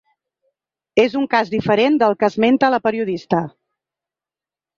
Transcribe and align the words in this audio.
És 1.03 1.17
un 1.19 1.27
cas 1.33 1.51
diferent 1.55 1.99
del 2.05 2.17
que 2.23 2.31
esmenta 2.33 2.71
la 2.77 2.81
periodista. 2.89 3.45